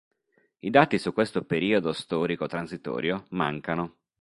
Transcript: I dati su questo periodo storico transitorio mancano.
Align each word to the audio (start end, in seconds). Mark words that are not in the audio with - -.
I 0.61 0.69
dati 0.71 0.97
su 0.97 1.13
questo 1.13 1.43
periodo 1.43 1.93
storico 1.93 2.47
transitorio 2.47 3.27
mancano. 3.33 3.97